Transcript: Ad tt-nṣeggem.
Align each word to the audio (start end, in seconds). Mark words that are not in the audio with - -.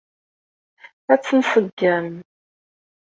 Ad 1.13 1.19
tt-nṣeggem. 1.21 2.09